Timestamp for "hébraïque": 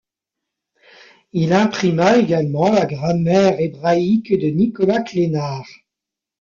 3.59-4.33